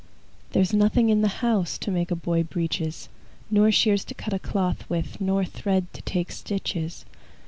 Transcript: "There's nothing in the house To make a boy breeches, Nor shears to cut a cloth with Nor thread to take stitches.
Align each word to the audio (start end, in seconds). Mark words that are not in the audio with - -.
"There's 0.53 0.73
nothing 0.73 1.09
in 1.11 1.21
the 1.21 1.27
house 1.45 1.77
To 1.77 1.91
make 1.91 2.09
a 2.09 2.15
boy 2.15 2.41
breeches, 2.41 3.07
Nor 3.51 3.71
shears 3.71 4.03
to 4.05 4.15
cut 4.15 4.33
a 4.33 4.39
cloth 4.39 4.83
with 4.89 5.21
Nor 5.21 5.45
thread 5.45 5.93
to 5.93 6.01
take 6.01 6.31
stitches. 6.31 7.05